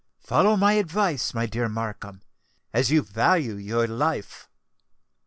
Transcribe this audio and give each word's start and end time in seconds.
Follow 0.23 0.55
my 0.57 0.73
advice, 0.73 1.31
my 1.31 1.45
dear 1.45 1.69
Markham,—as 1.69 2.89
you 2.89 3.03
value 3.03 3.53
your 3.53 3.85
life!" 3.85 4.49